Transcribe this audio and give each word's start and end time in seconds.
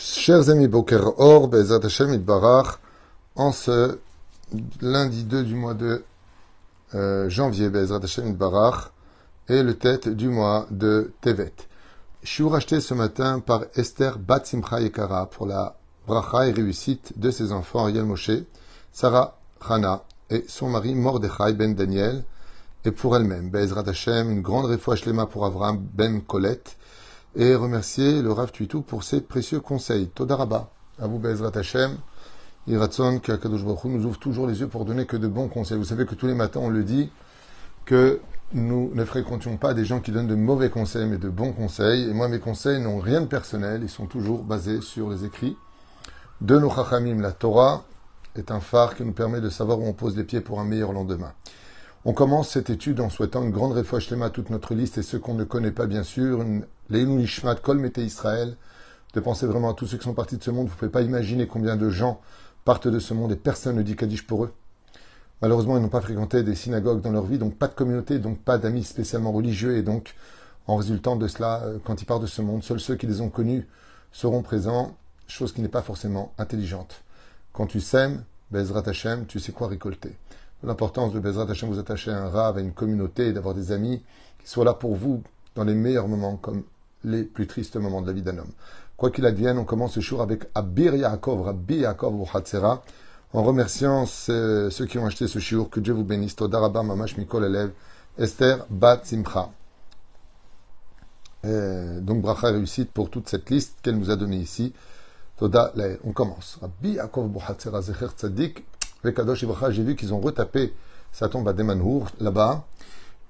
Chers 0.00 0.48
amis 0.48 0.68
Boker 0.68 1.18
Or, 1.18 1.48
Bezat 1.48 1.84
Hashem 1.84 2.16
Barach, 2.18 2.78
en 3.34 3.50
ce 3.50 3.98
lundi 4.80 5.24
2 5.24 5.42
du 5.42 5.56
mois 5.56 5.74
de 5.74 6.04
euh, 6.94 7.28
janvier, 7.28 7.68
Bezat 7.68 7.98
Hashem 8.04 8.32
Barach, 8.32 8.92
et 9.48 9.64
le 9.64 9.74
tête 9.74 10.08
du 10.08 10.28
mois 10.28 10.68
de 10.70 11.10
Tevet. 11.20 11.52
Je 12.22 12.28
suis 12.28 12.48
racheté 12.48 12.80
ce 12.80 12.94
matin 12.94 13.40
par 13.40 13.64
Esther 13.74 14.20
Batsimcha 14.20 14.80
Yekara 14.80 15.26
pour 15.26 15.46
la 15.46 15.76
bracha 16.06 16.46
et 16.46 16.52
réussite 16.52 17.18
de 17.18 17.32
ses 17.32 17.50
enfants 17.50 17.80
Ariel 17.80 18.04
Moshe, 18.04 18.30
Sarah 18.92 19.36
Hana 19.68 20.04
et 20.30 20.44
son 20.46 20.68
mari 20.68 20.94
Mordechai 20.94 21.54
Ben 21.54 21.74
Daniel, 21.74 22.22
et 22.84 22.92
pour 22.92 23.16
elle-même, 23.16 23.50
Bezrat 23.50 23.88
Hashem, 23.88 24.30
une 24.30 24.42
grande 24.42 24.66
réfouach 24.66 25.06
lema 25.06 25.26
pour 25.26 25.44
Avram 25.44 25.76
Ben 25.76 26.22
Colette, 26.22 26.77
et 27.38 27.54
remercier 27.54 28.20
le 28.20 28.32
Rav 28.32 28.50
Tuitou 28.50 28.82
pour 28.82 29.04
ses 29.04 29.20
précieux 29.20 29.60
conseils. 29.60 30.08
Todaraba, 30.08 30.70
à 31.00 31.06
vous 31.06 31.20
Bezrat 31.20 31.52
Hashem, 31.54 31.96
Iratson, 32.66 33.20
Baruch 33.26 33.84
nous 33.84 34.04
ouvre 34.04 34.18
toujours 34.18 34.48
les 34.48 34.60
yeux 34.60 34.66
pour 34.66 34.84
donner 34.84 35.06
que 35.06 35.16
de 35.16 35.28
bons 35.28 35.46
conseils. 35.46 35.78
Vous 35.78 35.84
savez 35.84 36.04
que 36.04 36.16
tous 36.16 36.26
les 36.26 36.34
matins 36.34 36.60
on 36.60 36.68
le 36.68 36.82
dit, 36.82 37.10
que 37.86 38.20
nous 38.52 38.90
ne 38.92 39.04
fréquentions 39.04 39.56
pas 39.56 39.72
des 39.72 39.84
gens 39.84 40.00
qui 40.00 40.10
donnent 40.10 40.26
de 40.26 40.34
mauvais 40.34 40.68
conseils, 40.68 41.06
mais 41.06 41.16
de 41.16 41.28
bons 41.28 41.52
conseils. 41.52 42.10
Et 42.10 42.12
moi, 42.12 42.28
mes 42.28 42.40
conseils 42.40 42.82
n'ont 42.82 42.98
rien 42.98 43.20
de 43.20 43.26
personnel, 43.26 43.82
ils 43.84 43.88
sont 43.88 44.06
toujours 44.06 44.42
basés 44.42 44.80
sur 44.80 45.08
les 45.08 45.24
écrits 45.24 45.56
de 46.40 46.58
nos 46.58 46.70
Chachamim. 46.70 47.20
La 47.20 47.32
Torah 47.32 47.84
est 48.34 48.50
un 48.50 48.60
phare 48.60 48.96
qui 48.96 49.04
nous 49.04 49.12
permet 49.12 49.40
de 49.40 49.48
savoir 49.48 49.78
où 49.78 49.86
on 49.86 49.92
pose 49.92 50.16
les 50.16 50.24
pieds 50.24 50.40
pour 50.40 50.58
un 50.60 50.64
meilleur 50.64 50.92
lendemain. 50.92 51.32
On 52.04 52.12
commence 52.12 52.50
cette 52.50 52.70
étude 52.70 53.00
en 53.00 53.10
souhaitant 53.10 53.42
une 53.42 53.50
grande 53.50 53.72
réfouche 53.72 54.12
à 54.12 54.30
toute 54.30 54.50
notre 54.50 54.74
liste 54.74 54.98
et 54.98 55.02
ceux 55.02 55.18
qu'on 55.18 55.34
ne 55.34 55.42
connaît 55.42 55.72
pas 55.72 55.86
bien 55.86 56.04
sûr, 56.04 56.42
une 56.42 56.64
Ishmat, 57.20 57.56
Kol 57.56 57.78
Mete 57.78 57.98
Israël, 57.98 58.56
de 59.14 59.20
penser 59.20 59.46
vraiment 59.46 59.70
à 59.70 59.74
tous 59.74 59.88
ceux 59.88 59.98
qui 59.98 60.04
sont 60.04 60.14
partis 60.14 60.36
de 60.36 60.42
ce 60.44 60.52
monde. 60.52 60.68
Vous 60.68 60.74
ne 60.74 60.78
pouvez 60.78 60.92
pas 60.92 61.02
imaginer 61.02 61.48
combien 61.48 61.76
de 61.76 61.90
gens 61.90 62.20
partent 62.64 62.86
de 62.86 63.00
ce 63.00 63.14
monde 63.14 63.32
et 63.32 63.36
personne 63.36 63.76
ne 63.76 63.82
dit 63.82 63.96
Kaddish 63.96 64.26
pour 64.26 64.44
eux. 64.44 64.52
Malheureusement, 65.42 65.76
ils 65.76 65.82
n'ont 65.82 65.88
pas 65.88 66.00
fréquenté 66.00 66.44
des 66.44 66.54
synagogues 66.54 67.00
dans 67.00 67.10
leur 67.10 67.24
vie, 67.24 67.38
donc 67.38 67.56
pas 67.56 67.66
de 67.66 67.74
communauté, 67.74 68.20
donc 68.20 68.38
pas 68.38 68.58
d'amis 68.58 68.84
spécialement 68.84 69.32
religieux 69.32 69.76
et 69.76 69.82
donc 69.82 70.14
en 70.68 70.76
résultant 70.76 71.16
de 71.16 71.26
cela, 71.26 71.62
euh, 71.64 71.78
quand 71.82 72.00
ils 72.00 72.04
partent 72.04 72.22
de 72.22 72.26
ce 72.28 72.42
monde, 72.42 72.62
seuls 72.62 72.80
ceux 72.80 72.94
qui 72.94 73.06
les 73.06 73.20
ont 73.20 73.30
connus 73.30 73.66
seront 74.12 74.42
présents, 74.42 74.96
chose 75.26 75.52
qui 75.52 75.62
n'est 75.62 75.68
pas 75.68 75.82
forcément 75.82 76.32
intelligente. 76.38 77.02
Quand 77.52 77.66
tu 77.66 77.80
sèmes, 77.80 78.22
Bezrat 78.52 78.84
Hashem, 78.86 79.26
tu 79.26 79.40
sais 79.40 79.52
quoi 79.52 79.66
récolter 79.66 80.16
l'importance 80.62 81.12
de 81.12 81.20
Bezrat 81.20 81.50
Hashem 81.50 81.68
vous 81.68 81.78
attacher 81.78 82.10
à 82.10 82.22
un 82.22 82.28
rave, 82.28 82.58
à 82.58 82.60
une 82.60 82.72
communauté, 82.72 83.32
d'avoir 83.32 83.54
des 83.54 83.72
amis 83.72 84.02
qui 84.42 84.48
soient 84.48 84.64
là 84.64 84.74
pour 84.74 84.94
vous 84.94 85.22
dans 85.54 85.64
les 85.64 85.74
meilleurs 85.74 86.08
moments 86.08 86.36
comme 86.36 86.62
les 87.04 87.22
plus 87.22 87.46
tristes 87.46 87.76
moments 87.76 88.02
de 88.02 88.06
la 88.06 88.12
vie 88.12 88.22
d'un 88.22 88.38
homme. 88.38 88.52
Quoi 88.96 89.10
qu'il 89.10 89.26
advienne, 89.26 89.58
on 89.58 89.64
commence 89.64 89.92
ce 89.92 90.00
jour 90.00 90.22
avec 90.22 90.48
Abir 90.54 90.94
Yaakov, 90.94 91.42
Rabbi 91.42 91.76
Yaakov 91.76 92.28
Hatzera, 92.34 92.82
en 93.32 93.42
remerciant 93.42 94.06
ceux, 94.06 94.70
qui 94.88 94.98
ont 94.98 95.06
acheté 95.06 95.28
ce 95.28 95.38
shiur, 95.38 95.70
que 95.70 95.80
Dieu 95.80 95.92
vous 95.92 96.04
bénisse, 96.04 96.34
Todarabba 96.34 96.82
Mamash 96.82 97.16
Mikol 97.16 97.44
Elev, 97.44 97.70
Esther 98.18 98.66
Bat 98.70 99.02
donc 101.44 102.20
bracha 102.20 102.48
réussite 102.48 102.90
pour 102.90 103.10
toute 103.10 103.28
cette 103.28 103.48
liste 103.48 103.76
qu'elle 103.82 103.96
nous 103.96 104.10
a 104.10 104.16
donnée 104.16 104.38
ici. 104.38 104.72
Toda 105.36 105.72
On 106.04 106.12
commence. 106.12 106.58
Rabbi 106.60 106.94
Yaakov 106.94 107.30
Hatzera 107.46 107.80
Zecher 107.80 108.08
Tzadik, 108.16 108.64
Kadosh 109.02 109.42
Ibracha, 109.42 109.70
j'ai 109.70 109.82
vu 109.82 109.96
qu'ils 109.96 110.12
ont 110.12 110.20
retapé 110.20 110.74
sa 111.12 111.28
tombe 111.28 111.48
à 111.48 111.52
Demanhour, 111.52 112.08
là-bas. 112.20 112.64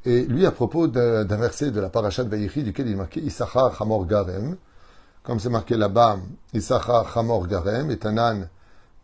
Et 0.04 0.24
lui, 0.24 0.46
à 0.46 0.52
propos 0.52 0.86
d'un 0.86 1.24
verset 1.36 1.70
de 1.70 1.80
la 1.80 1.90
parasha 1.90 2.24
de 2.24 2.30
Vaïchi, 2.30 2.62
duquel 2.62 2.86
il 2.86 2.92
est 2.92 2.96
marqué 2.96 3.20
Issachar 3.20 3.80
Hamor 3.80 4.06
Garem, 4.06 4.56
comme 5.22 5.40
c'est 5.40 5.50
marqué 5.50 5.76
là-bas, 5.76 6.18
Issachar 6.54 7.16
Hamor 7.16 7.46
Garem 7.46 7.90
est 7.90 8.06
un 8.06 8.16
âne. 8.16 8.48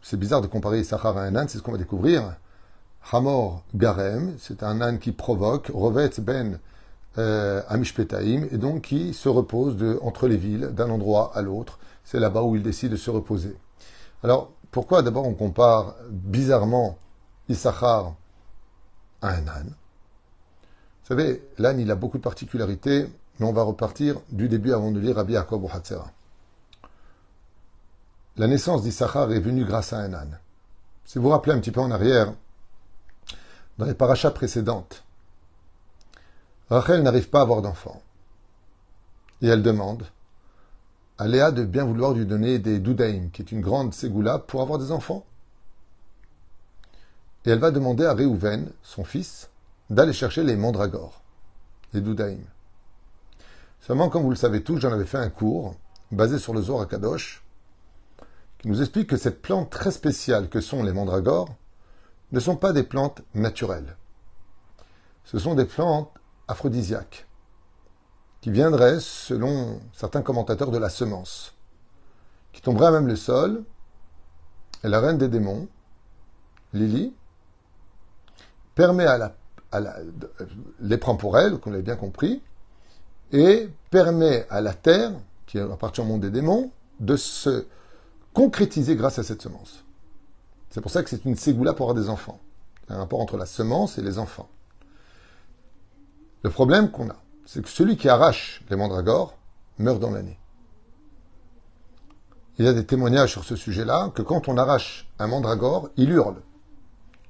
C'est 0.00 0.16
bizarre 0.16 0.40
de 0.40 0.46
comparer 0.46 0.80
Issachar 0.80 1.18
à 1.18 1.22
un 1.22 1.34
âne, 1.36 1.48
c'est 1.48 1.58
ce 1.58 1.62
qu'on 1.62 1.72
va 1.72 1.78
découvrir. 1.78 2.36
Hamor 3.12 3.62
Garem, 3.74 4.34
c'est 4.38 4.62
un 4.62 4.80
âne 4.80 4.98
qui 4.98 5.12
provoque, 5.12 5.70
Rovetz 5.74 6.20
Ben 6.20 6.58
euh, 7.18 7.60
Amishpetaim, 7.68 8.46
et 8.50 8.56
donc 8.56 8.82
qui 8.82 9.12
se 9.12 9.28
repose 9.28 9.76
de, 9.76 9.98
entre 10.02 10.26
les 10.26 10.36
villes, 10.36 10.70
d'un 10.72 10.88
endroit 10.90 11.32
à 11.34 11.42
l'autre. 11.42 11.78
C'est 12.04 12.20
là-bas 12.20 12.42
où 12.42 12.56
il 12.56 12.62
décide 12.62 12.92
de 12.92 12.96
se 12.96 13.10
reposer. 13.10 13.56
Alors, 14.22 14.52
pourquoi 14.74 15.02
d'abord 15.02 15.24
on 15.24 15.34
compare 15.34 15.94
bizarrement 16.10 16.98
Issachar 17.48 18.12
à 19.22 19.28
un 19.28 19.46
âne? 19.46 19.68
Vous 19.68 21.06
savez, 21.06 21.48
l'âne, 21.58 21.78
il 21.78 21.92
a 21.92 21.94
beaucoup 21.94 22.18
de 22.18 22.24
particularités, 22.24 23.08
mais 23.38 23.46
on 23.46 23.52
va 23.52 23.62
repartir 23.62 24.16
du 24.30 24.48
début 24.48 24.72
avant 24.72 24.90
de 24.90 24.98
lire 24.98 25.14
Rabbi 25.14 25.34
Yaakov 25.34 25.70
Hatzera. 25.72 26.10
La 28.36 28.48
naissance 28.48 28.82
d'Issachar 28.82 29.30
est 29.30 29.38
venue 29.38 29.64
grâce 29.64 29.92
à 29.92 29.98
un 29.98 30.12
âne. 30.12 30.40
Si 31.04 31.18
vous 31.18 31.24
vous 31.24 31.30
rappelez 31.30 31.54
un 31.54 31.60
petit 31.60 31.70
peu 31.70 31.80
en 31.80 31.92
arrière, 31.92 32.34
dans 33.78 33.86
les 33.86 33.94
parachas 33.94 34.32
précédentes, 34.32 35.04
Rachel 36.68 37.04
n'arrive 37.04 37.30
pas 37.30 37.38
à 37.38 37.42
avoir 37.42 37.62
d'enfant. 37.62 38.02
Et 39.40 39.46
elle 39.46 39.62
demande 39.62 40.04
à 41.18 41.50
de 41.52 41.64
bien 41.64 41.84
vouloir 41.84 42.12
lui 42.12 42.26
donner 42.26 42.58
des 42.58 42.80
doudaïm, 42.80 43.30
qui 43.30 43.42
est 43.42 43.52
une 43.52 43.60
grande 43.60 43.94
ségoula, 43.94 44.38
pour 44.38 44.62
avoir 44.62 44.78
des 44.78 44.90
enfants. 44.90 45.24
Et 47.44 47.50
elle 47.50 47.58
va 47.58 47.70
demander 47.70 48.04
à 48.04 48.14
Réhouven, 48.14 48.70
son 48.82 49.04
fils, 49.04 49.50
d'aller 49.90 50.12
chercher 50.12 50.42
les 50.42 50.56
mandragores, 50.56 51.22
les 51.92 52.00
doudaïm. 52.00 52.42
Seulement, 53.80 54.08
comme 54.08 54.22
vous 54.22 54.30
le 54.30 54.36
savez 54.36 54.62
tous, 54.62 54.78
j'en 54.78 54.92
avais 54.92 55.04
fait 55.04 55.18
un 55.18 55.30
cours, 55.30 55.76
basé 56.10 56.38
sur 56.38 56.54
le 56.54 56.62
Zohar 56.62 56.88
Kadosh, 56.88 57.44
qui 58.58 58.68
nous 58.68 58.80
explique 58.80 59.10
que 59.10 59.16
cette 59.16 59.42
plante 59.42 59.70
très 59.70 59.90
spéciale 59.90 60.48
que 60.48 60.60
sont 60.60 60.82
les 60.82 60.92
mandragores 60.92 61.54
ne 62.32 62.40
sont 62.40 62.56
pas 62.56 62.72
des 62.72 62.82
plantes 62.82 63.20
naturelles. 63.34 63.96
Ce 65.24 65.38
sont 65.38 65.54
des 65.54 65.66
plantes 65.66 66.10
aphrodisiaques 66.48 67.26
qui 68.44 68.50
viendrait, 68.50 69.00
selon 69.00 69.80
certains 69.94 70.20
commentateurs, 70.20 70.70
de 70.70 70.76
la 70.76 70.90
semence, 70.90 71.54
qui 72.52 72.60
tomberait 72.60 72.88
à 72.88 72.90
même 72.90 73.06
le 73.06 73.16
sol, 73.16 73.64
et 74.84 74.88
la 74.88 75.00
reine 75.00 75.16
des 75.16 75.28
démons, 75.28 75.66
Lily, 76.74 77.14
permet 78.74 79.06
à 79.06 79.16
la, 79.16 79.34
à 79.72 79.80
la 79.80 79.96
les 80.78 80.98
prend 80.98 81.16
pour 81.16 81.38
elle, 81.38 81.56
qu'on 81.58 81.70
l'avait 81.70 81.82
bien 81.82 81.96
compris, 81.96 82.42
et 83.32 83.70
permet 83.88 84.46
à 84.50 84.60
la 84.60 84.74
terre, 84.74 85.12
qui 85.46 85.58
appartient 85.58 86.02
au 86.02 86.04
monde 86.04 86.20
des 86.20 86.30
démons, 86.30 86.70
de 87.00 87.16
se 87.16 87.66
concrétiser 88.34 88.94
grâce 88.94 89.18
à 89.18 89.22
cette 89.22 89.40
semence. 89.40 89.86
C'est 90.68 90.82
pour 90.82 90.90
ça 90.90 91.02
que 91.02 91.08
c'est 91.08 91.24
une 91.24 91.36
ségoula 91.36 91.72
pour 91.72 91.88
avoir 91.88 92.04
des 92.04 92.10
enfants. 92.10 92.40
Il 92.82 92.90
y 92.90 92.92
a 92.92 92.96
un 92.96 92.98
rapport 92.98 93.22
entre 93.22 93.38
la 93.38 93.46
semence 93.46 93.96
et 93.96 94.02
les 94.02 94.18
enfants. 94.18 94.50
Le 96.42 96.50
problème 96.50 96.90
qu'on 96.90 97.08
a, 97.08 97.23
c'est 97.46 97.62
que 97.62 97.68
celui 97.68 97.96
qui 97.96 98.08
arrache 98.08 98.62
les 98.70 98.76
mandragores 98.76 99.34
meurt 99.78 100.00
dans 100.00 100.10
l'année. 100.10 100.38
Il 102.58 102.64
y 102.64 102.68
a 102.68 102.72
des 102.72 102.86
témoignages 102.86 103.32
sur 103.32 103.44
ce 103.44 103.56
sujet-là, 103.56 104.10
que 104.14 104.22
quand 104.22 104.48
on 104.48 104.56
arrache 104.56 105.08
un 105.18 105.26
mandragore, 105.26 105.88
il 105.96 106.10
hurle. 106.10 106.40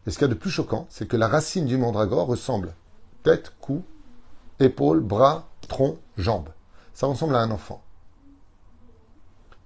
Et 0.06 0.10
ce 0.10 0.18
qu'il 0.18 0.26
y 0.26 0.30
a 0.30 0.34
de 0.34 0.38
plus 0.38 0.50
choquant, 0.50 0.86
c'est 0.90 1.08
que 1.08 1.16
la 1.16 1.28
racine 1.28 1.64
du 1.64 1.78
mandragore 1.78 2.26
ressemble 2.26 2.74
tête, 3.22 3.52
cou, 3.60 3.82
épaule, 4.60 5.00
bras, 5.00 5.48
tronc, 5.66 5.96
jambes. 6.18 6.50
Ça 6.92 7.06
ressemble 7.06 7.34
à 7.34 7.40
un 7.40 7.50
enfant. 7.50 7.82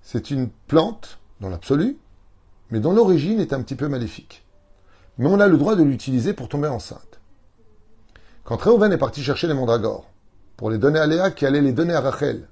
C'est 0.01 0.31
une 0.31 0.49
plante, 0.49 1.19
dans 1.41 1.51
l'absolu, 1.51 1.99
mais 2.71 2.81
dont 2.81 2.93
l'origine 2.93 3.41
est 3.41 3.53
un 3.53 3.63
petit 3.63 3.75
peu 3.75 3.89
maléfique. 3.89 4.45
Mais 5.19 5.29
on 5.29 5.41
a 5.41 5.49
le 5.49 5.59
droit 5.59 5.75
de 5.75 5.83
l'utiliser 5.83 6.33
pour 6.33 6.49
tomber 6.49 6.69
enceinte. 6.69 7.21
Quand 8.45 8.57
Réhouven 8.57 8.93
est 8.93 8.99
parti 8.99 9.23
chercher 9.23 9.49
les 9.49 9.55
mandragores, 9.55 10.09
pour 10.59 10.71
les 10.71 10.79
donner 10.79 10.99
à 10.99 11.07
Léa 11.07 11.31
qui 11.31 11.47
allait 11.47 11.63
les 11.63 11.73
donner 11.73 11.95
à 11.95 12.01
Rachel. 12.01 12.49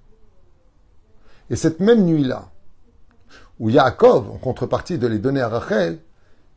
Et 1.50 1.56
cette 1.56 1.80
même 1.80 2.04
nuit-là, 2.04 2.48
où 3.58 3.68
Yaakov, 3.68 4.30
en 4.30 4.38
contrepartie 4.38 4.96
de 4.96 5.08
les 5.08 5.18
donner 5.18 5.40
à 5.40 5.48
Rachel, 5.48 5.98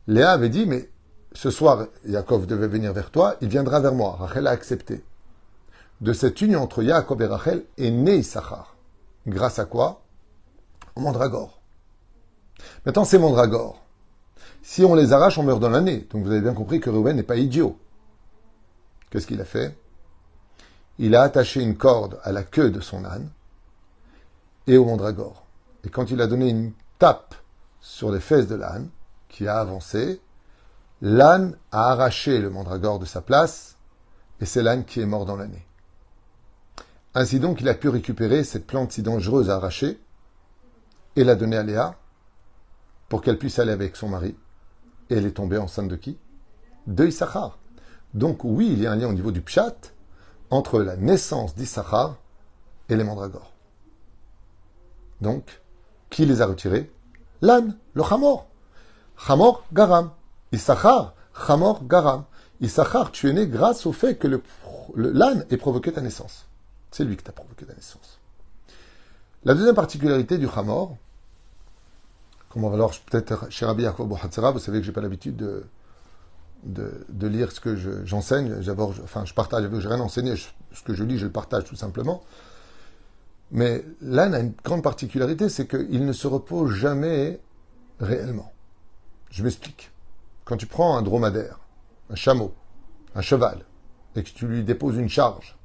Léa 0.06 0.30
avait 0.30 0.48
dit, 0.48 0.64
mais 0.64 0.88
ce 1.32 1.50
soir, 1.50 1.86
Yaakov 2.06 2.46
devait 2.46 2.68
venir 2.68 2.92
vers 2.92 3.10
toi, 3.10 3.34
il 3.40 3.48
viendra 3.48 3.80
vers 3.80 3.94
moi. 3.94 4.16
Rachel 4.18 4.46
a 4.46 4.50
accepté. 4.50 5.04
De 6.00 6.12
cette 6.12 6.40
union 6.40 6.62
entre 6.62 6.84
Yaakov 6.84 7.20
et 7.20 7.26
Rachel 7.26 7.64
est 7.76 7.90
né 7.90 8.18
Issachar. 8.18 8.76
Grâce 9.26 9.58
à 9.58 9.64
quoi? 9.64 10.02
Au. 10.94 11.02
Maintenant, 12.86 13.04
ces 13.04 13.18
mandragores, 13.18 13.82
si 14.62 14.84
on 14.84 14.94
les 14.94 15.12
arrache, 15.12 15.36
on 15.36 15.42
meurt 15.42 15.58
dans 15.58 15.70
l'année. 15.70 16.06
Donc 16.10 16.24
vous 16.24 16.30
avez 16.30 16.42
bien 16.42 16.54
compris 16.54 16.78
que 16.78 16.90
Reuven 16.90 17.16
n'est 17.16 17.24
pas 17.24 17.36
idiot. 17.36 17.76
Qu'est-ce 19.10 19.26
qu'il 19.26 19.40
a 19.40 19.44
fait? 19.44 19.76
Il 21.02 21.16
a 21.16 21.22
attaché 21.22 21.62
une 21.62 21.78
corde 21.78 22.20
à 22.24 22.30
la 22.30 22.42
queue 22.42 22.70
de 22.70 22.80
son 22.80 23.06
âne 23.06 23.30
et 24.66 24.76
au 24.76 24.84
mandragore. 24.84 25.46
Et 25.82 25.88
quand 25.88 26.10
il 26.10 26.20
a 26.20 26.26
donné 26.26 26.50
une 26.50 26.72
tape 26.98 27.34
sur 27.80 28.12
les 28.12 28.20
fesses 28.20 28.46
de 28.46 28.54
l'âne, 28.54 28.90
qui 29.30 29.48
a 29.48 29.58
avancé, 29.58 30.20
l'âne 31.00 31.56
a 31.72 31.90
arraché 31.90 32.38
le 32.38 32.50
mandragore 32.50 32.98
de 32.98 33.06
sa 33.06 33.22
place, 33.22 33.76
et 34.42 34.44
c'est 34.44 34.62
l'âne 34.62 34.84
qui 34.84 35.00
est 35.00 35.06
mort 35.06 35.24
dans 35.24 35.36
l'année. 35.36 35.66
Ainsi 37.14 37.40
donc, 37.40 37.62
il 37.62 37.68
a 37.70 37.74
pu 37.74 37.88
récupérer 37.88 38.44
cette 38.44 38.66
plante 38.66 38.92
si 38.92 39.02
dangereuse 39.02 39.48
à 39.48 39.56
arracher, 39.56 39.98
et 41.16 41.24
l'a 41.24 41.34
donnée 41.34 41.56
à 41.56 41.62
Léa 41.62 41.94
pour 43.08 43.22
qu'elle 43.22 43.38
puisse 43.38 43.58
aller 43.58 43.72
avec 43.72 43.96
son 43.96 44.10
mari. 44.10 44.36
Et 45.08 45.16
elle 45.16 45.24
est 45.24 45.32
tombée 45.32 45.56
enceinte 45.56 45.88
de 45.88 45.96
qui? 45.96 46.18
De 46.86 47.06
Issachar. 47.06 47.58
Donc 48.12 48.44
oui, 48.44 48.68
il 48.70 48.82
y 48.82 48.86
a 48.86 48.92
un 48.92 48.96
lien 48.96 49.08
au 49.08 49.14
niveau 49.14 49.32
du 49.32 49.40
pshat 49.40 49.94
entre 50.50 50.80
la 50.80 50.96
naissance 50.96 51.54
d'Issachar 51.54 52.16
et 52.88 52.96
les 52.96 53.04
mandragores. 53.04 53.52
Donc, 55.20 55.60
qui 56.10 56.26
les 56.26 56.42
a 56.42 56.46
retirés? 56.46 56.90
L'âne, 57.40 57.76
le 57.94 58.02
chamor. 58.02 58.46
Chamor, 59.16 59.64
garam. 59.72 60.10
Issachar, 60.52 61.14
chamor, 61.46 61.84
garam. 61.84 62.24
Issachar, 62.60 63.12
tu 63.12 63.28
es 63.28 63.32
né 63.32 63.46
grâce 63.46 63.86
au 63.86 63.92
fait 63.92 64.16
que 64.16 64.28
l'âne 64.94 65.46
ait 65.50 65.56
provoqué 65.56 65.92
ta 65.92 66.00
naissance. 66.00 66.46
C'est 66.90 67.04
lui 67.04 67.16
qui 67.16 67.22
t'a 67.22 67.32
provoqué 67.32 67.64
ta 67.64 67.74
naissance. 67.74 68.18
La 69.44 69.54
deuxième 69.54 69.74
particularité 69.74 70.36
du 70.36 70.48
chamor, 70.48 70.96
comme 72.50 72.64
on 72.64 72.68
va 72.68 72.74
alors 72.74 72.92
peut-être 73.06 73.50
chez 73.50 73.64
Rabbi 73.64 73.84
Yaakov 73.84 74.08
vous 74.08 74.58
savez 74.58 74.80
que 74.80 74.84
j'ai 74.84 74.92
pas 74.92 75.00
l'habitude 75.00 75.36
de, 75.36 75.64
de, 76.64 77.26
lire 77.26 77.52
ce 77.52 77.60
que 77.60 77.76
j'enseigne. 78.04 78.54
enfin, 79.04 79.24
je 79.24 79.34
partage, 79.34 79.64
je 79.64 79.68
n'ai 79.68 79.94
rien 79.94 80.00
enseigné, 80.00 80.34
ce 80.36 80.82
que 80.84 80.94
je 80.94 81.04
lis, 81.04 81.18
je 81.18 81.26
le 81.26 81.32
partage 81.32 81.64
tout 81.64 81.76
simplement. 81.76 82.22
Mais 83.50 83.84
l'âne 84.00 84.34
a 84.34 84.40
une 84.40 84.52
grande 84.64 84.82
particularité, 84.82 85.48
c'est 85.48 85.66
qu'il 85.66 86.04
ne 86.04 86.12
se 86.12 86.26
repose 86.26 86.72
jamais 86.72 87.40
réellement. 87.98 88.52
Je 89.30 89.42
m'explique. 89.42 89.90
Quand 90.44 90.56
tu 90.56 90.66
prends 90.66 90.96
un 90.96 91.02
dromadaire, 91.02 91.58
un 92.10 92.14
chameau, 92.14 92.54
un 93.14 93.22
cheval, 93.22 93.64
et 94.16 94.22
que 94.22 94.30
tu 94.30 94.46
lui 94.46 94.64
déposes 94.64 94.96
une 94.96 95.08
charge, 95.08 95.56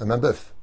un 0.00 0.18
bœuf, 0.18 0.54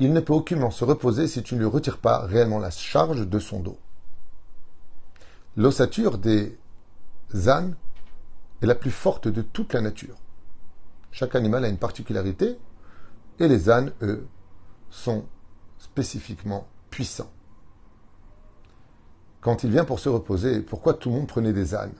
il 0.00 0.12
ne 0.12 0.20
peut 0.20 0.32
aucunement 0.32 0.70
se 0.70 0.84
reposer 0.84 1.28
si 1.28 1.42
tu 1.42 1.54
ne 1.54 1.60
lui 1.60 1.66
retires 1.66 1.98
pas 1.98 2.20
réellement 2.26 2.58
la 2.58 2.70
charge 2.70 3.26
de 3.26 3.38
son 3.38 3.60
dos. 3.60 3.78
L'ossature 5.56 6.18
des 6.18 6.58
ânes 7.46 7.76
la 8.66 8.74
plus 8.74 8.90
forte 8.90 9.28
de 9.28 9.42
toute 9.42 9.72
la 9.72 9.80
nature. 9.80 10.16
Chaque 11.10 11.34
animal 11.34 11.64
a 11.64 11.68
une 11.68 11.78
particularité, 11.78 12.58
et 13.38 13.48
les 13.48 13.70
ânes, 13.70 13.92
eux, 14.02 14.26
sont 14.90 15.24
spécifiquement 15.78 16.66
puissants. 16.90 17.30
Quand 19.40 19.62
il 19.64 19.70
vient 19.70 19.84
pour 19.84 20.00
se 20.00 20.08
reposer, 20.08 20.60
pourquoi 20.60 20.94
tout 20.94 21.10
le 21.10 21.16
monde 21.16 21.26
prenait 21.26 21.52
des 21.52 21.74
ânes? 21.74 21.92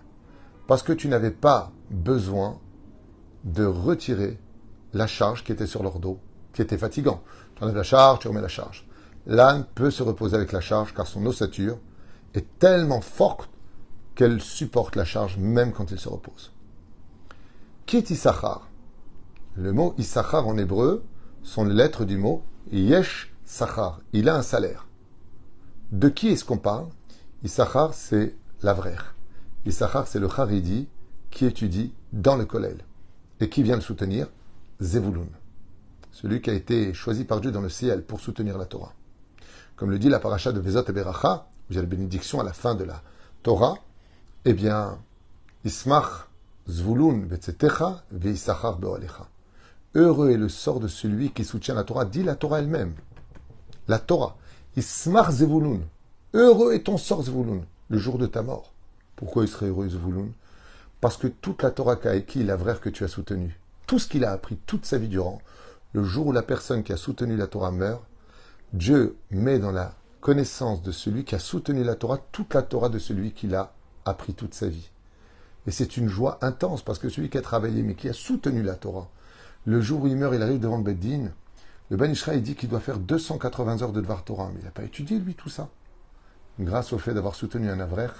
Parce 0.67 0.83
que 0.83 0.93
tu 0.93 1.09
n'avais 1.09 1.31
pas 1.31 1.73
besoin 1.91 2.59
de 3.45 3.65
retirer 3.65 4.39
la 4.95 5.07
charge 5.07 5.45
qui 5.45 5.53
était 5.53 5.67
sur 5.67 5.83
leur 5.83 5.99
dos, 5.99 6.19
qui 6.55 6.63
était 6.63 6.79
fatigant. 6.79 7.23
Tu 7.55 7.63
enlèves 7.63 7.77
la 7.77 7.83
charge, 7.83 8.21
tu 8.21 8.29
remets 8.29 8.41
la 8.41 8.49
charge. 8.49 8.89
L'âne 9.27 9.67
peut 9.75 9.91
se 9.91 10.03
reposer 10.03 10.37
avec 10.37 10.53
la 10.53 10.61
charge 10.61 10.95
car 10.95 11.07
son 11.07 11.27
ossature 11.27 11.79
est 12.33 12.59
tellement 12.59 13.01
forte 13.01 13.51
qu'elle 14.15 14.41
supporte 14.41 14.97
la 14.97 15.05
charge 15.05 15.37
même 15.39 15.73
quand 15.73 15.91
il 15.91 15.99
se 15.99 16.09
repose. 16.09 16.53
Qui 17.87 17.97
est 17.97 18.11
Issachar? 18.11 18.69
Le 19.57 19.73
mot 19.73 19.95
Issachar 19.99 20.47
en 20.47 20.57
hébreu 20.57 21.05
sont 21.43 21.65
les 21.65 21.75
lettres 21.75 22.05
du 22.05 22.17
mot 22.17 22.43
Yesh 22.73 23.33
Sachar. 23.45 24.01
Il 24.13 24.29
a 24.29 24.37
un 24.37 24.43
salaire. 24.43 24.87
De 25.93 26.09
qui 26.09 26.29
est-ce 26.29 26.45
qu'on 26.45 26.59
parle? 26.59 26.89
Issachar, 27.43 27.93
c'est 27.95 28.35
l'avrer. 28.63 28.97
Issachar, 29.67 30.09
c'est 30.09 30.19
le 30.19 30.29
Haridi 30.29 30.89
qui 31.31 31.45
étudie 31.45 31.93
dans 32.13 32.37
le 32.37 32.47
Kollel. 32.47 32.79
Et 33.41 33.49
qui 33.49 33.63
vient 33.63 33.77
le 33.77 33.83
soutenir 33.83 34.29
Zevulun. 34.81 35.29
Celui 36.11 36.41
qui 36.41 36.51
a 36.51 36.55
été 36.55 36.95
choisi 36.95 37.25
par 37.25 37.41
Dieu 37.41 37.51
dans 37.51 37.61
le 37.61 37.69
ciel 37.69 38.03
pour 38.03 38.21
soutenir 38.21 38.57
la 38.57 38.65
Torah. 38.65 38.93
Comme 39.77 39.91
le 39.91 39.99
dit 39.99 40.09
la 40.09 40.21
paracha 40.21 40.53
de 40.53 40.61
Vezot 40.61 40.85
et 40.89 40.93
Beracha, 40.93 41.49
où 41.69 41.73
il 41.73 41.77
y 41.77 41.79
a 41.79 41.83
la 41.83 41.89
bénédiction 41.89 42.41
à 42.41 42.45
la 42.45 42.53
fin 42.53 42.75
de 42.75 42.85
la 42.85 43.03
Torah, 43.43 43.75
eh 44.45 44.53
bien, 44.53 44.99
Ismach 45.65 46.29
Zvulun 46.69 47.27
betzetecha 47.27 48.05
ve'isachar 48.11 48.79
be'olecha. 48.79 49.29
Heureux 49.95 50.31
est 50.31 50.37
le 50.37 50.49
sort 50.49 50.81
de 50.81 50.89
celui 50.89 51.31
qui 51.31 51.45
soutient 51.45 51.75
la 51.75 51.85
Torah, 51.85 52.05
dit 52.05 52.23
la 52.23 52.35
Torah 52.35 52.59
elle-même. 52.59 52.95
La 53.89 53.99
Torah. 53.99 54.37
Ismar 54.77 55.31
Zevulun. 55.31 55.81
Heureux 56.35 56.75
est 56.75 56.85
ton 56.85 56.99
sort 56.99 57.23
Zvulun, 57.23 57.61
le 57.89 57.99
jour 57.99 58.19
de 58.19 58.27
ta 58.27 58.43
mort. 58.43 58.73
Pourquoi 59.17 59.45
il 59.45 59.49
serait 59.49 59.69
heureux 59.69 59.89
Zvulun? 59.89 60.29
Parce 61.01 61.17
que 61.17 61.29
toute 61.29 61.63
la 61.63 61.71
Torah 61.71 61.97
qu'a 61.97 62.17
écrit 62.17 62.45
la 62.45 62.57
vraie 62.57 62.77
que 62.81 62.91
tu 62.91 63.05
as 63.05 63.09
soutenu, 63.09 63.59
tout 63.87 63.99
ce 63.99 64.09
qu'il 64.09 64.25
a 64.25 64.33
appris 64.33 64.59
toute 64.67 64.85
sa 64.85 64.99
vie 64.99 65.09
durant, 65.09 65.41
le 65.93 66.03
jour 66.03 66.27
où 66.27 66.33
la 66.33 66.43
personne 66.43 66.83
qui 66.83 66.93
a 66.93 66.97
soutenu 66.97 67.37
la 67.37 67.47
Torah 67.47 67.71
meurt, 67.71 68.03
Dieu 68.73 69.17
met 69.31 69.59
dans 69.59 69.71
la 69.71 69.95
connaissance 70.21 70.83
de 70.83 70.91
celui 70.91 71.25
qui 71.25 71.35
a 71.35 71.39
soutenu 71.39 71.85
la 71.85 71.95
Torah 71.95 72.19
toute 72.33 72.55
la 72.55 72.63
Torah 72.63 72.89
de 72.89 72.99
celui 72.99 73.33
qui 73.33 73.47
l'a 73.47 73.73
appris 74.05 74.35
toute 74.35 74.55
sa 74.55 74.69
vie. 74.69 74.91
Et 75.67 75.71
c'est 75.71 75.97
une 75.97 76.09
joie 76.09 76.39
intense 76.43 76.83
parce 76.83 76.99
que 76.99 77.09
celui 77.09 77.31
qui 77.31 77.39
a 77.39 77.43
travaillé 77.43 77.83
mais 77.83 77.95
qui 77.95 78.09
a 78.09 78.13
soutenu 78.13 78.63
la 78.63 78.75
Torah, 78.75 79.09
le 79.67 79.81
jour 79.81 80.03
où 80.03 80.07
il 80.07 80.17
meurt, 80.17 80.35
il 80.35 80.43
arrive 80.43 80.61
devant 80.61 80.77
le 80.77 80.83
Beddin, 80.83 81.31
le 81.91 82.11
Ishraï 82.11 82.41
dit 82.41 82.55
qu'il 82.55 82.69
doit 82.69 82.81
faire 82.81 82.99
280 82.99 83.83
heures 83.83 83.93
de 83.93 84.01
Dvar 84.01 84.25
Torah, 84.25 84.51
mais 84.53 84.61
il 84.61 84.65
n'a 84.65 84.71
pas 84.71 84.85
étudié 84.85 85.19
lui 85.19 85.35
tout 85.35 85.49
ça. 85.49 85.69
Grâce 86.61 86.93
au 86.93 86.99
fait 86.99 87.15
d'avoir 87.15 87.35
soutenu 87.35 87.69
un 87.71 87.81
Avrer, 87.81 88.13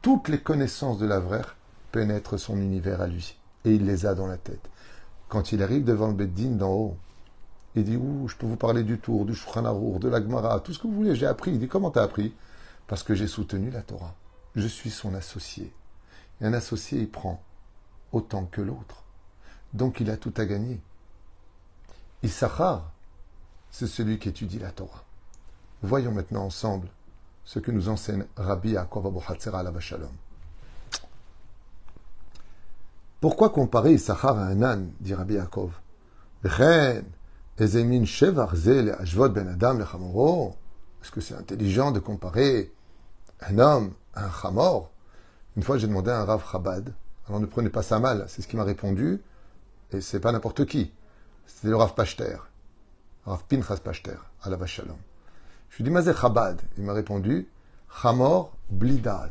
toutes 0.00 0.28
les 0.28 0.40
connaissances 0.40 0.98
de 0.98 1.06
l'Avrer 1.06 1.42
pénètrent 1.90 2.38
son 2.38 2.56
univers 2.56 3.00
à 3.00 3.06
lui, 3.06 3.36
et 3.64 3.74
il 3.74 3.86
les 3.86 4.06
a 4.06 4.14
dans 4.14 4.26
la 4.26 4.36
tête. 4.36 4.68
Quand 5.28 5.52
il 5.52 5.62
arrive 5.62 5.84
devant 5.84 6.08
le 6.08 6.14
Beddin 6.14 6.50
d'en 6.50 6.72
haut, 6.72 6.96
il 7.74 7.84
dit 7.84 7.96
Ouh, 7.96 8.28
je 8.28 8.36
peux 8.36 8.46
vous 8.46 8.56
parler 8.56 8.82
du 8.82 8.98
tour, 8.98 9.24
du 9.24 9.34
Shulchan 9.34 9.98
de 9.98 10.08
l'Agmara, 10.08 10.60
tout 10.60 10.74
ce 10.74 10.78
que 10.78 10.86
vous 10.86 10.94
voulez, 10.94 11.14
j'ai 11.14 11.26
appris. 11.26 11.52
Il 11.52 11.58
dit 11.58 11.68
Comment 11.68 11.90
t'as 11.90 12.02
appris? 12.02 12.34
Parce 12.86 13.02
que 13.02 13.14
j'ai 13.14 13.26
soutenu 13.26 13.70
la 13.70 13.82
Torah. 13.82 14.14
Je 14.54 14.66
suis 14.66 14.90
son 14.90 15.14
associé. 15.14 15.72
Un 16.40 16.52
associé, 16.52 17.00
il 17.00 17.10
prend 17.10 17.42
autant 18.12 18.44
que 18.44 18.60
l'autre. 18.60 19.02
Donc 19.72 20.00
il 20.00 20.10
a 20.10 20.16
tout 20.16 20.34
à 20.36 20.44
gagner. 20.44 20.80
Issachar, 22.22 22.92
c'est 23.70 23.86
celui 23.86 24.18
qui 24.18 24.28
étudie 24.28 24.58
la 24.58 24.70
Torah. 24.70 25.04
Voyons 25.82 26.12
maintenant 26.12 26.44
ensemble 26.44 26.88
ce 27.44 27.58
que 27.58 27.70
nous 27.70 27.88
enseigne 27.88 28.24
Rabbi 28.36 28.72
Yaakov 28.72 29.06
Abu 29.06 29.18
Hatzera 29.26 29.62
la 29.62 29.80
Shalom. 29.80 30.12
Pourquoi 33.20 33.50
comparer 33.50 33.94
Issachar 33.94 34.38
à 34.38 34.46
un 34.46 34.62
âne 34.62 34.92
dit 35.00 35.14
Rabbi 35.14 35.34
Yaakov? 35.34 35.72
Ben 36.42 37.04
Est-ce 37.58 37.72
que 41.10 41.20
c'est 41.20 41.34
intelligent 41.34 41.92
de 41.92 42.00
comparer 42.00 42.72
un 43.40 43.58
homme 43.58 43.90
à 43.90 43.92
un 44.14 44.30
chamor 44.30 44.92
une 45.56 45.62
fois, 45.62 45.76
j'ai 45.76 45.86
demandé 45.86 46.10
à 46.10 46.20
un 46.20 46.24
Rav 46.24 46.42
Chabad, 46.50 46.94
alors 47.28 47.40
ne 47.40 47.46
prenez 47.46 47.68
pas 47.68 47.82
ça 47.82 47.98
mal, 47.98 48.24
c'est 48.28 48.40
ce 48.40 48.48
qu'il 48.48 48.58
m'a 48.58 48.64
répondu, 48.64 49.20
et 49.92 50.00
c'est 50.00 50.20
pas 50.20 50.32
n'importe 50.32 50.64
qui. 50.64 50.92
C'était 51.46 51.68
le 51.68 51.76
Rav 51.76 51.94
Pachter, 51.94 52.36
Rav 53.26 53.44
Pinchas 53.44 53.76
Pachter, 53.76 54.16
à 54.42 54.48
la 54.48 54.56
Vachalom. 54.56 54.96
Je 55.68 55.76
lui 55.76 55.82
ai 55.82 55.84
dit, 55.84 55.90
Mazé 55.90 56.14
Chabad. 56.14 56.60
Il 56.78 56.84
m'a 56.84 56.94
répondu, 56.94 57.48
Chamor 58.02 58.56
blidat. 58.70 59.30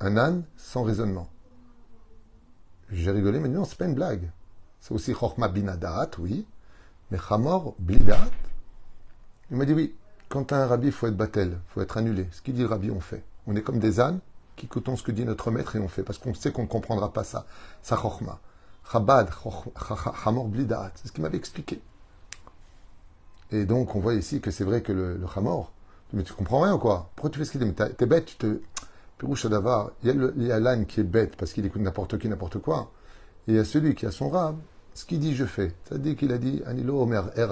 Un 0.00 0.16
âne 0.16 0.44
sans 0.56 0.82
raisonnement. 0.82 1.28
J'ai 2.90 3.10
rigolé, 3.10 3.38
mais 3.38 3.48
non, 3.48 3.64
c'est 3.64 3.76
pas 3.76 3.86
une 3.86 3.94
blague. 3.94 4.30
C'est 4.80 4.94
aussi 4.94 5.12
Chochma 5.12 5.48
binadat, 5.48 6.10
oui. 6.18 6.46
Mais 7.10 7.18
Chamor 7.18 7.74
blidat. 7.78 8.26
Il 9.50 9.58
m'a 9.58 9.66
dit, 9.66 9.74
oui, 9.74 9.94
quand 10.28 10.52
as 10.52 10.64
un 10.64 10.66
rabbi, 10.66 10.86
il 10.86 10.92
faut 10.92 11.06
être 11.06 11.16
battel, 11.16 11.50
il 11.50 11.72
faut 11.72 11.82
être 11.82 11.96
annulé. 11.98 12.26
Ce 12.32 12.40
qu'il 12.40 12.54
dit 12.54 12.62
le 12.62 12.68
rabbi, 12.68 12.90
on 12.90 13.00
fait. 13.00 13.24
On 13.46 13.56
est 13.56 13.62
comme 13.62 13.78
des 13.78 14.00
ânes, 14.00 14.20
qui 14.56 14.66
écoutons 14.66 14.96
ce 14.96 15.02
que 15.02 15.12
dit 15.12 15.24
notre 15.24 15.50
maître 15.50 15.76
et 15.76 15.78
on 15.78 15.88
fait, 15.88 16.02
parce 16.02 16.18
qu'on 16.18 16.34
sait 16.34 16.52
qu'on 16.52 16.62
ne 16.62 16.68
comprendra 16.68 17.12
pas 17.12 17.24
ça. 17.24 17.46
Ça 17.82 17.96
chokhma. 17.96 18.40
Chabad, 18.90 19.30
chamor 20.24 20.48
blidaat. 20.48 20.92
C'est 20.96 21.08
ce 21.08 21.12
qu'il 21.12 21.22
m'avait 21.22 21.38
expliqué. 21.38 21.80
Et 23.52 23.64
donc, 23.64 23.94
on 23.94 24.00
voit 24.00 24.14
ici 24.14 24.40
que 24.40 24.50
c'est 24.50 24.64
vrai 24.64 24.82
que 24.82 24.92
le, 24.92 25.16
le 25.16 25.26
chamor, 25.26 25.72
mais 26.12 26.22
tu 26.22 26.32
comprends 26.32 26.60
rien 26.60 26.74
ou 26.74 26.78
quoi? 26.78 27.10
Pourquoi 27.14 27.30
tu 27.30 27.38
fais 27.38 27.44
ce 27.44 27.52
qu'il 27.52 27.60
dit? 27.60 27.66
Mais 27.66 27.88
t'es 27.90 28.06
bête, 28.06 28.26
tu 28.26 28.36
te. 28.36 29.48
d'avoir. 29.48 29.90
Il 30.02 30.32
y 30.38 30.52
a 30.52 30.60
l'âne 30.60 30.86
qui 30.86 31.00
est 31.00 31.04
bête 31.04 31.36
parce 31.36 31.52
qu'il 31.52 31.66
écoute 31.66 31.82
n'importe 31.82 32.18
qui, 32.18 32.28
n'importe 32.28 32.58
quoi. 32.58 32.90
Et 33.48 33.52
il 33.52 33.56
y 33.56 33.58
a 33.58 33.64
celui 33.64 33.94
qui 33.94 34.06
a 34.06 34.10
son 34.10 34.28
rab. 34.28 34.56
Ce 34.94 35.04
qu'il 35.04 35.18
dit, 35.20 35.34
je 35.34 35.44
fais. 35.44 35.74
Ça 35.88 35.98
dit 35.98 36.16
qu'il 36.16 36.32
a 36.32 36.38
dit 36.38 36.62
Anilo 36.64 37.00
Omer 37.02 37.30
Er. 37.36 37.48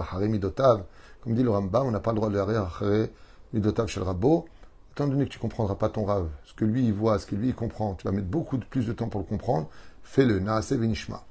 Comme 1.23 1.35
dit 1.35 1.43
le 1.43 1.51
Rambam, 1.51 1.87
on 1.87 1.91
n'a 1.91 2.01
pas 2.01 2.13
le 2.13 2.17
droit 2.17 2.31
de 2.31 2.37
le 2.37 3.09
Midotav 3.53 3.87
chez 3.87 4.01
le 4.01 4.07
rabbo 4.07 4.47
étant 4.95 5.09
donné 5.09 5.25
que 5.25 5.31
tu 5.31 5.39
ne 5.39 5.43
comprendras 5.43 5.75
pas 5.75 5.89
ton 5.89 6.05
rave, 6.05 6.29
ce 6.45 6.55
que 6.55 6.65
lui 6.65 6.87
il 6.87 6.93
voit, 6.93 7.19
ce 7.19 7.27
que 7.27 7.35
lui 7.35 7.49
il 7.49 7.55
comprend, 7.55 7.95
tu 7.95 8.07
vas 8.07 8.13
mettre 8.13 8.29
beaucoup 8.29 8.59
de 8.59 8.65
plus 8.65 8.87
de 8.87 8.93
temps 8.93 9.09
pour 9.09 9.21
le 9.21 9.27
comprendre, 9.27 9.69
fais-le, 10.05 10.39
naase 10.39 10.73
venishma. 10.73 11.25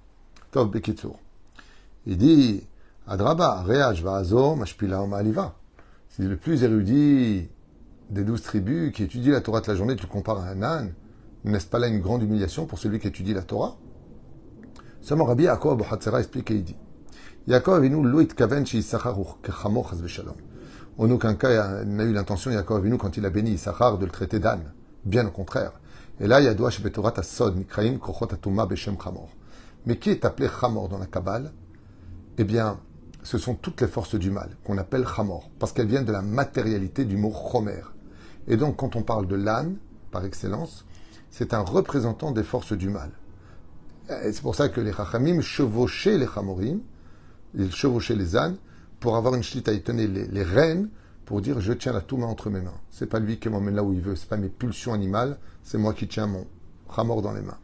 Tov 0.52 0.70
bekitsur. 0.70 1.16
Il 2.06 2.18
dit, 2.18 2.68
Adraba, 3.08 3.64
reach 3.64 4.02
va'azor, 4.02 4.58
mashpila 4.58 5.08
ma'aliva. 5.08 5.56
C'est 6.10 6.24
le 6.24 6.36
plus 6.36 6.62
érudit 6.64 7.48
des 8.10 8.24
douze 8.26 8.42
tribus 8.42 8.92
qui 8.92 9.04
étudie 9.04 9.30
la 9.30 9.40
Torah 9.40 9.62
de 9.62 9.68
la 9.68 9.76
journée, 9.76 9.96
tu 9.96 10.04
le 10.04 10.10
compares 10.10 10.42
à 10.42 10.50
un 10.50 10.62
âne. 10.62 10.94
N'est-ce 11.46 11.68
pas 11.68 11.80
là 11.80 11.88
une 11.88 12.02
grande 12.02 12.22
humiliation 12.22 12.66
pour 12.66 12.80
celui 12.80 13.00
qui 13.00 13.08
étudie 13.08 13.34
la 13.34 13.44
Torah? 13.44 13.78
Seulement 15.02 15.24
Rabbi 15.24 15.44
Yaakov 15.44 15.82
Hatzera 15.90 16.20
explique 16.20 16.52
et 16.52 16.56
il 16.56 16.64
dit 16.66 16.76
Yaakov 17.48 17.86
nous 17.86 18.04
loit 18.04 18.26
kaven. 18.26 18.66
En 20.98 21.10
aucun 21.10 21.34
cas, 21.34 21.84
n'a 21.84 22.04
eu 22.04 22.14
l'intention, 22.14 22.52
Yaakov 22.52 22.86
nous 22.86 22.98
quand 22.98 23.18
il 23.18 23.26
a 23.26 23.30
béni 23.30 23.52
Issachar, 23.52 23.98
de 23.98 24.06
le 24.06 24.12
traiter 24.12 24.40
d'âne. 24.40 24.72
Bien 25.06 25.26
au 25.26 25.32
contraire. 25.32 25.72
Et 26.20 26.28
là, 26.28 26.40
il 26.40 26.46
y 26.46 26.48
a 26.48 26.54
Betorat 26.54 27.14
Asod, 27.18 27.58
Nikraim, 27.58 27.98
Kochot 27.98 28.32
Atuma, 28.32 28.68
Beshem 28.68 28.96
Chamor. 29.02 29.30
Mais 29.86 29.98
qui 29.98 30.12
est 30.12 30.24
appelé 30.24 30.48
Chamor 30.48 30.90
dans 30.90 31.00
la 31.00 31.08
Kabbale? 31.08 31.52
Eh 32.38 32.44
bien, 32.44 32.80
ce 33.24 33.38
sont 33.38 33.56
toutes 33.56 33.82
les 33.82 33.88
forces 33.88 34.16
du 34.16 34.30
mal 34.30 34.52
qu'on 34.64 34.78
appelle 34.78 35.06
Chamor, 35.08 35.50
parce 35.58 35.72
qu'elles 35.72 35.88
viennent 35.88 36.06
de 36.06 36.12
la 36.12 36.22
matérialité 36.22 37.06
du 37.06 37.18
mot 37.18 37.34
Chomer. 37.52 37.82
Et 38.48 38.56
donc, 38.56 38.76
quand 38.78 38.96
on 38.96 39.02
parle 39.02 39.28
de 39.28 39.36
l'âne, 39.36 39.78
par 40.12 40.24
excellence, 40.26 40.86
c'est 41.32 41.56
un 41.56 41.62
représentant 41.62 42.32
des 42.32 42.44
forces 42.44 42.74
du 42.74 42.90
mal. 42.90 43.10
C'est 44.08 44.42
pour 44.42 44.54
ça 44.54 44.70
que 44.70 44.80
les 44.80 44.94
Chachamim 44.94 45.42
chevauchaient 45.42 46.18
les 46.18 46.28
Chamorim, 46.28 46.82
ils 47.56 47.74
chevauchaient 47.74 48.16
les 48.16 48.36
ânes, 48.36 48.58
pour 49.04 49.18
avoir 49.18 49.36
une 49.36 49.44
shlita, 49.44 49.74
ils 49.74 49.84
tenaient 49.84 50.08
les, 50.08 50.28
les 50.28 50.46
pour 51.26 51.42
dire 51.42 51.60
je 51.60 51.74
tiens 51.74 51.92
la 51.92 52.00
touma 52.00 52.26
entre 52.26 52.50
mes 52.50 52.62
mains. 52.62 52.80
C'est 52.90 53.08
pas 53.08 53.20
lui 53.20 53.38
qui 53.38 53.50
m'emmène 53.50 53.76
là 53.76 53.84
où 53.84 53.92
il 53.92 54.00
veut, 54.00 54.16
c'est 54.16 54.30
pas 54.30 54.38
mes 54.38 54.48
pulsions 54.48 54.94
animales, 54.94 55.38
c'est 55.62 55.78
moi 55.78 55.94
qui 55.94 56.08
tiens 56.08 56.26
mon 56.26 56.48
chamor 56.96 57.22
dans 57.22 57.34
les 57.34 57.42
mains. 57.42 57.58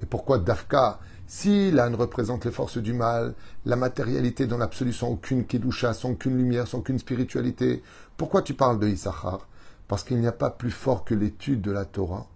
Et 0.00 0.06
pourquoi 0.06 0.38
Dafka 0.38 1.00
Si 1.26 1.72
l'âne 1.72 1.96
représente 1.96 2.44
les 2.44 2.52
forces 2.52 2.78
du 2.78 2.92
mal, 2.92 3.34
la 3.66 3.74
matérialité 3.74 4.46
dans 4.46 4.58
l'absolu 4.58 4.92
sans 4.92 5.08
aucune 5.08 5.44
kedusha, 5.44 5.92
sans 5.92 6.10
aucune 6.10 6.36
lumière, 6.36 6.68
sans 6.68 6.78
aucune 6.78 7.00
spiritualité, 7.00 7.82
pourquoi 8.16 8.42
tu 8.42 8.54
parles 8.54 8.78
de 8.78 8.86
Issachar? 8.86 9.48
Parce 9.88 10.04
qu'il 10.04 10.20
n'y 10.20 10.28
a 10.28 10.32
pas 10.32 10.50
plus 10.50 10.70
fort 10.70 11.04
que 11.04 11.16
l'étude 11.16 11.62
de 11.62 11.72
la 11.72 11.84
Torah 11.84 12.28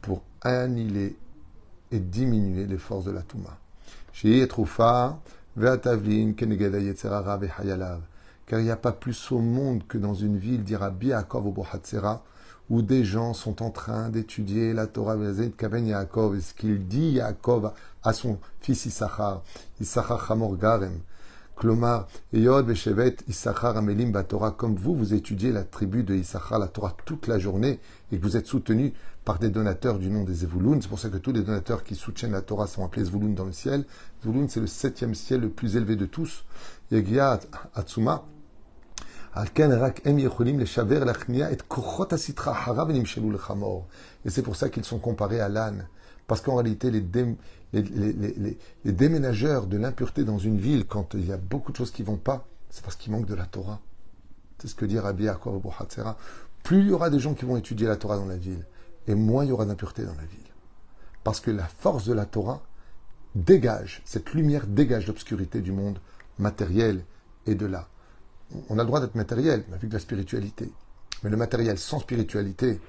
pour 0.00 0.22
annihiler 0.40 1.18
et 1.90 1.98
diminuer 1.98 2.64
les 2.64 2.78
forces 2.78 3.04
de 3.04 3.10
la 3.10 3.20
Touma. 3.20 3.58
Car 8.46 8.60
il 8.60 8.64
n'y 8.64 8.70
a 8.70 8.76
pas 8.76 8.92
plus 8.92 9.32
au 9.32 9.40
monde 9.40 9.86
que 9.86 9.98
dans 9.98 10.14
une 10.14 10.38
ville, 10.38 10.62
dira 10.62 10.90
Biakov 10.90 11.46
ou 11.46 11.52
Bohatsera, 11.52 12.24
où 12.70 12.82
des 12.82 13.04
gens 13.04 13.34
sont 13.34 13.62
en 13.62 13.70
train 13.70 14.08
d'étudier 14.08 14.72
la 14.72 14.86
Torah 14.86 15.16
de 15.16 15.48
Kaven 15.48 15.86
Yaakov, 15.86 16.36
et 16.36 16.40
ce 16.40 16.54
qu'il 16.54 16.86
dit 16.86 17.10
Yaakov 17.12 17.72
à 18.02 18.12
son 18.12 18.38
fils 18.60 18.86
Issachar, 18.86 19.42
Issachar 19.80 20.30
Hamor 20.30 20.56
Garem. 20.56 21.00
Klomar, 21.58 22.06
Yod 22.32 22.66
Veshevet, 22.66 23.16
Issachar 23.26 23.76
Amelim 23.76 24.12
Batora, 24.12 24.52
comme 24.52 24.76
vous, 24.76 24.94
vous 24.94 25.12
étudiez 25.12 25.50
la 25.50 25.64
tribu 25.64 26.04
de 26.04 26.14
Issachar, 26.14 26.60
la 26.60 26.68
Torah, 26.68 26.94
toute 27.04 27.26
la 27.26 27.40
journée, 27.40 27.80
et 28.12 28.18
que 28.18 28.22
vous 28.22 28.36
êtes 28.36 28.46
soutenu 28.46 28.92
par 29.28 29.38
des 29.38 29.50
donateurs 29.50 29.98
du 29.98 30.08
nom 30.08 30.24
des 30.24 30.32
Zevouloun. 30.32 30.80
C'est 30.80 30.88
pour 30.88 30.98
ça 30.98 31.10
que 31.10 31.18
tous 31.18 31.32
les 31.32 31.42
donateurs 31.42 31.84
qui 31.84 31.94
soutiennent 31.94 32.32
la 32.32 32.40
Torah 32.40 32.66
sont 32.66 32.82
appelés 32.82 33.04
Zvouloun 33.04 33.34
dans 33.34 33.44
le 33.44 33.52
ciel. 33.52 33.84
Zvouloun, 34.22 34.48
c'est 34.48 34.58
le 34.58 34.66
septième 34.66 35.14
ciel 35.14 35.42
le 35.42 35.50
plus 35.50 35.76
élevé 35.76 35.96
de 35.96 36.06
tous. 36.06 36.46
Et 36.90 37.04
c'est 44.30 44.42
pour 44.42 44.56
ça 44.56 44.70
qu'ils 44.70 44.84
sont 44.86 44.98
comparés 44.98 45.40
à 45.42 45.50
l'âne. 45.50 45.88
Parce 46.26 46.40
qu'en 46.40 46.54
réalité, 46.54 46.90
les, 46.90 47.02
déménageurs 48.86 49.66
de 49.66 49.76
l'impureté 49.76 50.24
dans 50.24 50.38
une 50.38 50.56
ville, 50.56 50.86
quand 50.86 51.12
il 51.12 51.26
y 51.26 51.32
a 51.32 51.36
beaucoup 51.36 51.72
de 51.72 51.76
choses 51.76 51.90
qui 51.90 52.02
vont 52.02 52.16
pas, 52.16 52.48
c'est 52.70 52.82
parce 52.82 52.96
qu'il 52.96 53.12
manque 53.12 53.26
de 53.26 53.34
la 53.34 53.44
Torah. 53.44 53.80
C'est 54.58 54.68
ce 54.68 54.74
que 54.74 54.86
dit 54.86 54.98
Rabbi 54.98 55.24
Yaakov 55.24 55.60
Plus 56.62 56.80
il 56.80 56.88
y 56.88 56.92
aura 56.92 57.10
des 57.10 57.18
gens 57.20 57.34
qui 57.34 57.44
vont 57.44 57.58
étudier 57.58 57.86
la 57.86 57.96
Torah 57.96 58.16
dans 58.16 58.24
la 58.24 58.38
ville, 58.38 58.64
et 59.08 59.16
moins 59.16 59.44
il 59.44 59.48
y 59.48 59.52
aura 59.52 59.66
d'impureté 59.66 60.04
dans 60.04 60.14
la 60.14 60.24
ville. 60.24 60.38
Parce 61.24 61.40
que 61.40 61.50
la 61.50 61.66
force 61.66 62.04
de 62.04 62.12
la 62.12 62.26
Torah 62.26 62.62
dégage, 63.34 64.02
cette 64.04 64.32
lumière 64.34 64.68
dégage 64.68 65.08
l'obscurité 65.08 65.60
du 65.60 65.72
monde 65.72 65.98
matériel 66.38 67.04
et 67.46 67.56
de 67.56 67.66
là 67.66 67.88
on 68.68 68.78
a 68.78 68.82
le 68.82 68.86
droit 68.86 69.00
d'être 69.00 69.14
matériel, 69.14 69.64
mais 69.68 69.74
avec 69.74 69.88
de 69.88 69.94
la 69.94 70.00
spiritualité. 70.00 70.72
Mais 71.22 71.30
le 71.30 71.36
matériel 71.36 71.78
sans 71.78 72.00
spiritualité, 72.00 72.80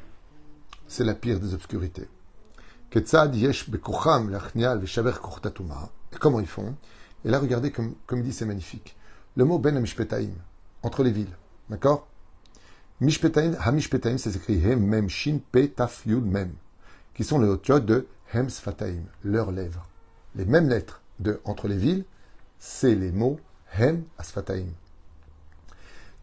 c'est 0.88 1.04
la 1.04 1.16
pire 1.16 1.40
des 1.40 1.54
obscurités. 1.54 2.08
Et 2.96 3.02
comment 6.20 6.40
ils 6.40 6.48
font? 6.48 6.76
Et 7.26 7.30
là, 7.30 7.40
regardez 7.40 7.72
comme, 7.72 7.96
comme 8.06 8.20
il 8.20 8.26
dit, 8.26 8.34
c'est 8.34 8.46
magnifique. 8.46 8.96
Le 9.36 9.46
mot 9.46 9.60
ben 9.60 9.80
mishpetaim, 9.80 10.30
entre 10.82 11.04
les 11.04 11.12
villes, 11.12 11.36
d'accord? 11.70 12.08
Mishpetaim, 13.02 13.54
ha-mishpetaim, 13.62 14.18
c'est 14.18 14.36
écrit 14.36 14.62
hem, 14.62 14.86
mem, 14.86 15.08
shin, 15.08 15.40
pe, 15.54 15.68
taf, 15.68 16.06
yud, 16.06 16.26
mem, 16.26 16.52
qui 17.14 17.24
sont 17.24 17.40
les 17.40 17.48
hautes 17.48 17.86
de 17.86 18.06
hem, 18.34 18.50
sfataim, 18.50 19.04
leurs 19.24 19.52
lèvres. 19.52 19.88
Les 20.36 20.44
mêmes 20.44 20.68
lettres 20.68 21.02
de 21.20 21.40
entre 21.46 21.70
les 21.70 21.78
villes, 21.78 22.04
c'est 22.60 22.96
les 22.96 23.14
mots 23.14 23.40
hem, 23.78 24.04
asfataim. 24.18 24.66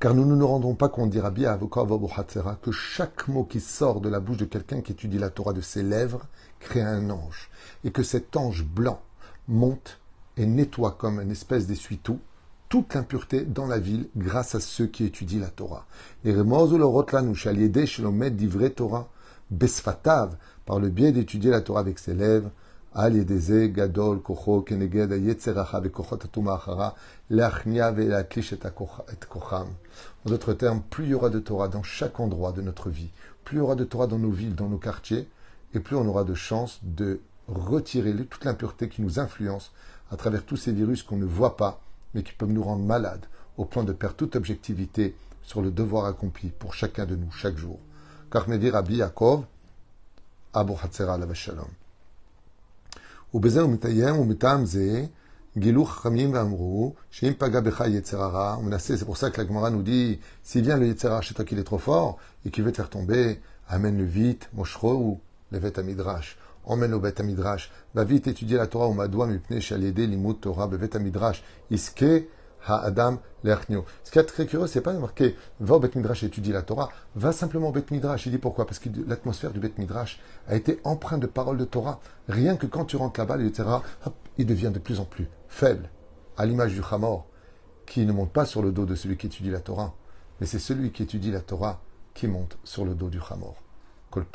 Car 0.00 0.14
nous 0.14 0.26
ne 0.26 0.34
nous 0.34 0.46
rendons 0.46 0.74
pas 0.74 0.90
compte, 0.90 1.08
dira 1.08 1.30
bien 1.30 1.58
que 1.58 2.72
chaque 2.72 3.26
mot 3.28 3.44
qui 3.44 3.60
sort 3.60 4.02
de 4.02 4.10
la 4.10 4.20
bouche 4.20 4.36
de 4.36 4.44
quelqu'un 4.44 4.82
qui 4.82 4.92
étudie 4.92 5.18
la 5.18 5.30
Torah 5.30 5.54
de 5.54 5.62
ses 5.62 5.82
lèvres 5.82 6.26
crée 6.60 6.82
un 6.82 7.08
ange, 7.08 7.48
et 7.84 7.90
que 7.90 8.02
cet 8.02 8.36
ange 8.36 8.62
blanc 8.62 9.00
monte 9.48 9.98
et 10.36 10.44
nettoie 10.44 10.92
comme 10.92 11.22
une 11.22 11.30
espèce 11.30 11.66
d'essuie-tout 11.66 12.20
toute 12.68 12.94
l'impureté 12.94 13.42
dans 13.42 13.66
la 13.66 13.78
ville 13.78 14.08
grâce 14.16 14.54
à 14.54 14.60
ceux 14.60 14.86
qui 14.86 15.04
étudient 15.04 15.40
la 15.40 15.48
Torah. 15.48 15.86
Et 16.24 16.34
Torah, 18.74 19.08
besfatav, 19.50 20.36
par 20.64 20.80
le 20.80 20.88
biais 20.88 21.12
d'étudier 21.12 21.50
la 21.50 21.60
Torah 21.60 21.80
avec 21.80 21.98
ses 21.98 22.14
lèvres, 22.14 22.50
en 22.94 23.10
d'autres 30.24 30.54
termes, 30.54 30.82
plus 30.88 31.04
il 31.04 31.10
y 31.10 31.14
aura 31.14 31.28
de 31.28 31.38
Torah 31.38 31.68
dans 31.68 31.82
chaque 31.82 32.20
endroit 32.20 32.52
de 32.52 32.62
notre 32.62 32.88
vie, 32.88 33.10
plus 33.44 33.56
il 33.56 33.58
y 33.58 33.62
aura 33.62 33.74
de 33.74 33.84
Torah 33.84 34.06
dans 34.06 34.18
nos 34.18 34.30
villes, 34.30 34.54
dans 34.54 34.68
nos 34.68 34.78
quartiers, 34.78 35.28
et 35.74 35.80
plus 35.80 35.94
on 35.94 36.06
aura 36.06 36.24
de 36.24 36.32
chances 36.34 36.80
de 36.82 37.20
retirer 37.48 38.14
toute 38.24 38.44
l'impureté 38.44 38.88
qui 38.88 39.02
nous 39.02 39.20
influence 39.20 39.72
à 40.10 40.16
travers 40.16 40.44
tous 40.44 40.56
ces 40.56 40.72
virus 40.72 41.02
qu'on 41.02 41.18
ne 41.18 41.26
voit 41.26 41.56
pas, 41.58 41.82
mais 42.15 42.23
qui 42.23 42.33
peuvent 42.33 42.51
nous 42.51 42.63
rendre 42.63 42.83
malades, 42.83 43.25
au 43.57 43.65
point 43.65 43.83
de 43.83 43.93
perdre 43.93 44.15
toute 44.15 44.35
objectivité 44.35 45.15
sur 45.43 45.61
le 45.61 45.71
devoir 45.71 46.05
accompli 46.05 46.49
pour 46.49 46.73
chacun 46.73 47.05
de 47.05 47.15
nous 47.15 47.31
chaque 47.31 47.57
jour. 47.57 47.79
Car 48.31 48.47
me 48.47 48.57
dit 48.57 48.69
Rabbi 48.69 48.97
Yaakov, 48.97 49.45
Abu 50.53 50.73
Hatzera 50.81 51.17
la 51.17 51.33
Shalom. 51.33 51.69
ובזה 53.33 53.61
הוא 53.61 53.69
מתאיים, 53.69 54.19
ומטעם 54.19 54.65
זה 54.65 55.05
גילו 55.57 55.85
חכמים 55.85 56.33
ואמרו 56.33 56.93
שאם 57.11 57.33
פגע 57.37 57.59
בך 57.59 57.83
יצר 57.87 58.21
הרע, 58.21 58.53
הוא 58.53 58.63
מנסה, 58.63 58.93
c'est 58.97 59.05
pour 59.05 59.17
ça 59.17 59.29
que 59.29 59.41
la 59.41 59.47
Gemara 59.47 59.69
nous 59.69 59.83
dit, 59.83 60.19
s'il 60.43 60.63
vient 60.63 60.77
le 60.77 60.87
יצר 60.87 61.11
הרע 61.11 61.21
chez 61.21 61.33
toi 61.33 61.45
qu'il 61.45 61.59
est 61.59 61.63
trop 61.63 61.77
fort, 61.77 62.17
et 62.45 62.49
qu'il 62.49 62.63
veut 62.63 62.71
te 62.71 62.77
faire 62.77 62.89
tomber, 62.89 63.39
amène-le 63.69 64.03
vite, 64.03 64.49
moshro 64.53 64.93
ou 64.93 65.19
le 65.51 65.59
Emmène-le 66.66 66.96
au 66.96 67.00
bet 67.00 67.14
midrash. 67.22 67.72
Va 67.94 68.04
vite 68.04 68.26
étudier 68.26 68.58
la 68.58 68.66
Torah 68.66 68.88
au 68.88 68.92
madoua 68.92 69.26
mipne 69.26 69.58
limut 69.58 70.34
Torah 70.40 70.66
bevet 70.66 70.98
midrash. 70.98 71.42
Iske 71.70 72.26
Adam 72.68 73.18
Ce 73.44 74.10
qui 74.10 74.18
est 74.18 74.24
très 74.24 74.46
curieux, 74.46 74.66
c'est 74.66 74.80
pas 74.80 74.92
marqué 74.92 75.36
va 75.60 75.76
au 75.76 75.80
Bet 75.80 75.90
Midrash 75.94 76.22
et 76.22 76.26
étudie 76.26 76.52
la 76.52 76.62
Torah. 76.62 76.90
Va 77.14 77.32
simplement 77.32 77.68
au 77.68 77.72
Bet 77.72 77.84
Midrash. 77.90 78.26
Il 78.26 78.32
dit 78.32 78.38
pourquoi? 78.38 78.66
Parce 78.66 78.78
que 78.78 78.88
l'atmosphère 79.06 79.52
du 79.52 79.60
Bet 79.60 79.72
Midrash 79.78 80.20
a 80.48 80.56
été 80.56 80.80
empreinte 80.84 81.20
de 81.20 81.26
paroles 81.26 81.58
de 81.58 81.64
Torah. 81.64 82.00
Rien 82.28 82.56
que 82.56 82.66
quand 82.66 82.84
tu 82.84 82.96
rentres 82.96 83.20
là-bas, 83.20 83.38
etc., 83.38 83.68
il 84.38 84.46
devient 84.46 84.70
de 84.72 84.78
plus 84.78 85.00
en 85.00 85.04
plus 85.04 85.28
faible. 85.48 85.88
À 86.36 86.44
l'image 86.44 86.74
du 86.74 86.82
Hamor, 86.90 87.26
qui 87.86 88.04
ne 88.04 88.12
monte 88.12 88.32
pas 88.32 88.44
sur 88.44 88.62
le 88.62 88.72
dos 88.72 88.84
de 88.84 88.94
celui 88.94 89.16
qui 89.16 89.26
étudie 89.26 89.50
la 89.50 89.60
Torah, 89.60 89.94
mais 90.40 90.46
c'est 90.46 90.58
celui 90.58 90.90
qui 90.90 91.02
étudie 91.02 91.30
la 91.30 91.40
Torah 91.40 91.80
qui 92.14 92.26
monte 92.26 92.58
sur 92.64 92.84
le 92.84 92.94
dos 92.94 93.08
du 93.08 93.20
Hamor. 93.30 93.54
Kol 94.10 94.26